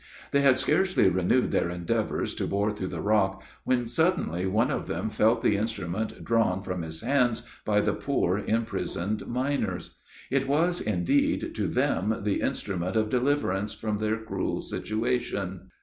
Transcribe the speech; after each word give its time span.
They 0.31 0.41
had 0.41 0.57
scarcely 0.57 1.07
renewed 1.09 1.51
their 1.51 1.69
endeavors 1.69 2.33
to 2.33 2.47
bore 2.47 2.71
through 2.71 2.87
the 2.87 3.01
rock, 3.01 3.43
when 3.65 3.85
suddenly 3.85 4.47
one 4.47 4.71
of 4.71 4.87
them 4.87 5.11
felt 5.11 5.43
the 5.43 5.57
instrument 5.57 6.23
drawn 6.23 6.63
from 6.63 6.81
his 6.81 7.01
hands, 7.01 7.43
by 7.65 7.81
the 7.81 7.93
poor 7.93 8.39
imprisoned 8.39 9.27
miners. 9.27 9.97
It 10.31 10.47
was, 10.47 10.81
indeed, 10.81 11.53
to 11.53 11.67
them, 11.67 12.21
the 12.23 12.41
instrument 12.41 12.95
of 12.95 13.09
deliverance 13.11 13.73
from 13.73 13.97
their 13.97 14.17
cruel 14.17 14.61
situation. 14.61 15.67